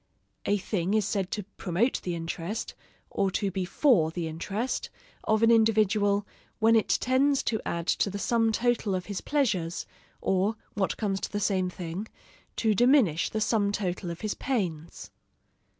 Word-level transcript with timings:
A 0.47 0.57
thing 0.57 0.95
is 0.95 1.05
said 1.05 1.29
to 1.29 1.43
promote 1.57 2.01
the 2.01 2.15
interest, 2.15 2.73
or 3.11 3.29
to 3.37 3.51
be 3.51 3.65
for 3.65 4.09
the 4.09 4.27
interest, 4.27 4.89
of 5.25 5.43
an 5.43 5.51
individual, 5.51 6.25
when 6.57 6.75
it 6.75 6.97
tends 6.99 7.43
to 7.43 7.61
add 7.67 7.85
to 8.01 8.09
the 8.09 8.17
sum 8.17 8.51
total 8.51 8.95
of 8.95 9.05
his 9.05 9.21
pleasures: 9.21 9.85
or, 10.19 10.55
what 10.73 10.97
comes 10.97 11.19
to 11.21 11.31
the 11.31 11.39
same 11.39 11.69
thing, 11.69 12.07
to 12.55 12.73
diminish 12.73 13.29
the 13.29 13.39
sum 13.41 13.71
total 13.71 14.09
of 14.09 14.21
his 14.21 14.33
pains. 14.33 15.11